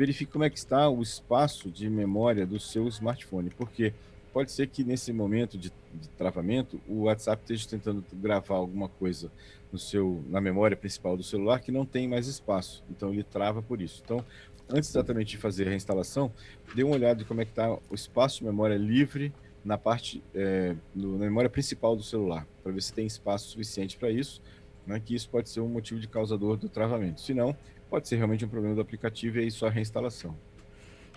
verifique 0.00 0.32
como 0.32 0.44
é 0.44 0.48
que 0.48 0.56
está 0.56 0.88
o 0.88 1.02
espaço 1.02 1.70
de 1.70 1.90
memória 1.90 2.46
do 2.46 2.58
seu 2.58 2.88
smartphone, 2.88 3.50
porque 3.50 3.92
pode 4.32 4.50
ser 4.50 4.66
que 4.68 4.82
nesse 4.82 5.12
momento 5.12 5.58
de, 5.58 5.70
de 5.92 6.08
travamento 6.16 6.80
o 6.88 7.02
WhatsApp 7.02 7.42
esteja 7.42 7.68
tentando 7.68 8.02
gravar 8.14 8.54
alguma 8.54 8.88
coisa 8.88 9.30
no 9.70 9.78
seu, 9.78 10.24
na 10.30 10.40
memória 10.40 10.74
principal 10.74 11.18
do 11.18 11.22
celular 11.22 11.60
que 11.60 11.70
não 11.70 11.84
tem 11.84 12.08
mais 12.08 12.26
espaço. 12.26 12.82
Então 12.88 13.12
ele 13.12 13.22
trava 13.22 13.60
por 13.60 13.82
isso. 13.82 14.00
Então, 14.02 14.24
antes 14.70 14.88
exatamente 14.88 15.32
de 15.32 15.36
fazer 15.36 15.66
a 15.66 15.68
reinstalação, 15.68 16.32
dê 16.74 16.82
uma 16.82 16.94
olhada 16.94 17.16
de 17.16 17.26
como 17.26 17.42
é 17.42 17.44
que 17.44 17.52
está 17.52 17.70
o 17.70 17.94
espaço 17.94 18.38
de 18.38 18.46
memória 18.46 18.78
livre 18.78 19.30
na 19.62 19.76
parte 19.76 20.22
é, 20.34 20.74
no, 20.94 21.18
na 21.18 21.26
memória 21.26 21.50
principal 21.50 21.94
do 21.94 22.02
celular, 22.02 22.46
para 22.62 22.72
ver 22.72 22.80
se 22.80 22.94
tem 22.94 23.06
espaço 23.06 23.50
suficiente 23.50 23.98
para 23.98 24.10
isso, 24.10 24.40
né, 24.86 24.98
que 24.98 25.14
isso 25.14 25.28
pode 25.28 25.50
ser 25.50 25.60
um 25.60 25.68
motivo 25.68 26.00
de 26.00 26.08
causador 26.08 26.56
do 26.56 26.70
travamento. 26.70 27.20
Se 27.20 27.34
não, 27.34 27.54
pode 27.90 28.08
ser 28.08 28.16
realmente 28.16 28.44
um 28.44 28.48
problema 28.48 28.74
do 28.74 28.80
aplicativo 28.80 29.38
e 29.38 29.42
aí 29.42 29.50
só 29.50 29.66
a 29.66 29.70
reinstalação. 29.70 30.34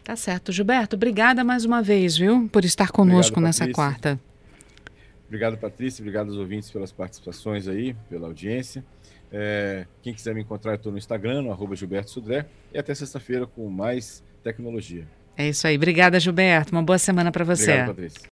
Tá 0.03 0.15
certo. 0.15 0.51
Gilberto, 0.51 0.95
obrigada 0.95 1.43
mais 1.43 1.63
uma 1.63 1.81
vez, 1.81 2.17
viu, 2.17 2.49
por 2.51 2.65
estar 2.65 2.91
conosco 2.91 3.39
Obrigado, 3.39 3.43
nessa 3.43 3.71
quarta. 3.71 4.19
Obrigado, 5.27 5.57
Patrícia. 5.57 6.01
Obrigado 6.01 6.27
aos 6.27 6.37
ouvintes 6.37 6.69
pelas 6.69 6.91
participações 6.91 7.67
aí, 7.67 7.95
pela 8.09 8.27
audiência. 8.27 8.83
É, 9.31 9.87
quem 10.01 10.13
quiser 10.13 10.35
me 10.35 10.41
encontrar, 10.41 10.73
eu 10.73 10.75
estou 10.75 10.91
no 10.91 10.97
Instagram, 10.97 11.43
no 11.43 11.51
arroba 11.51 11.75
Gilberto 11.75 12.11
Sudré. 12.11 12.45
E 12.73 12.77
até 12.77 12.93
sexta-feira 12.93 13.47
com 13.47 13.67
mais 13.69 14.23
tecnologia. 14.43 15.07
É 15.35 15.47
isso 15.47 15.65
aí. 15.65 15.75
Obrigada, 15.75 16.19
Gilberto. 16.19 16.71
Uma 16.71 16.83
boa 16.83 16.99
semana 16.99 17.31
para 17.31 17.43
você. 17.43 17.71
Obrigado, 17.71 17.87
Patrícia. 17.87 18.21